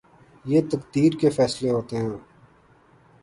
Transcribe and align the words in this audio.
یہ 0.45 0.61
تقدیر 0.71 1.11
کے 1.19 1.29
فیصلے 1.29 1.69
ہوتے 1.71 1.97
ہیں۔ 1.97 2.17